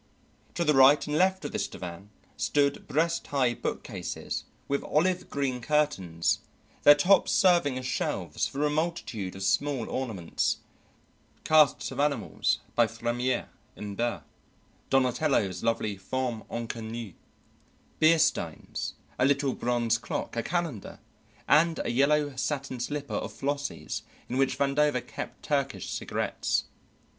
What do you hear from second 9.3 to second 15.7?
of small ornaments, casts of animals by Fremiet and Barye, Donatello's